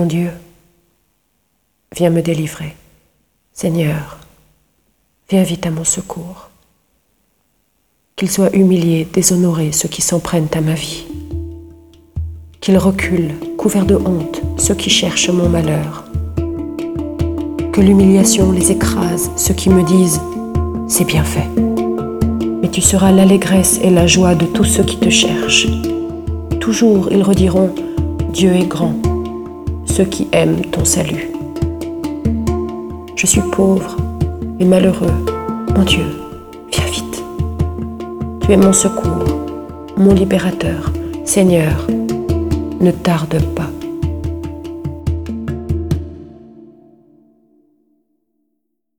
[0.00, 0.30] Mon Dieu,
[1.94, 2.74] viens me délivrer.
[3.52, 4.16] Seigneur,
[5.28, 6.48] viens vite à mon secours.
[8.16, 11.04] Qu'ils soient humiliés, déshonorés ceux qui s'en prennent à ma vie.
[12.62, 16.06] Qu'ils reculent, couverts de honte, ceux qui cherchent mon malheur.
[17.70, 20.18] Que l'humiliation les écrase, ceux qui me disent⁇
[20.88, 21.46] C'est bien fait⁇
[22.62, 25.68] Mais tu seras l'allégresse et la joie de tous ceux qui te cherchent.
[26.58, 27.74] Toujours ils rediront⁇
[28.32, 28.92] Dieu est grand⁇
[29.90, 31.30] ceux qui aiment ton salut.
[33.16, 33.96] Je suis pauvre
[34.60, 35.12] et malheureux.
[35.76, 36.04] Mon Dieu,
[36.72, 37.22] viens vite.
[38.42, 39.24] Tu es mon secours,
[39.96, 40.92] mon libérateur.
[41.24, 41.86] Seigneur,
[42.80, 43.70] ne tarde pas.